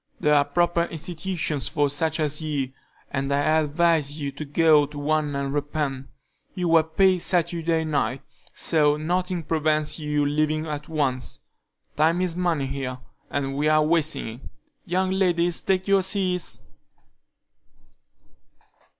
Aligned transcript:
There 0.19 0.33
are 0.33 0.45
proper 0.45 0.85
institutions 0.85 1.67
for 1.67 1.87
such 1.87 2.19
as 2.19 2.41
you, 2.41 2.71
and 3.11 3.31
I 3.31 3.59
advise 3.59 4.19
you 4.19 4.31
to 4.31 4.45
go 4.45 4.87
to 4.87 4.97
one 4.97 5.35
and 5.35 5.53
repent. 5.53 6.07
You 6.55 6.69
were 6.69 6.81
paid 6.81 7.19
Saturday 7.19 7.83
night, 7.83 8.23
so 8.51 8.97
nothing 8.97 9.43
prevents 9.43 9.99
your 9.99 10.25
leaving 10.27 10.65
at 10.65 10.89
once. 10.89 11.41
Time 11.97 12.19
is 12.19 12.35
money 12.35 12.65
here, 12.65 12.97
and 13.29 13.55
we 13.55 13.69
are 13.69 13.83
wasting 13.83 14.27
it. 14.27 14.39
Young 14.85 15.11
ladies, 15.11 15.61
take 15.61 15.87
your 15.87 16.01
seats." 16.01 16.61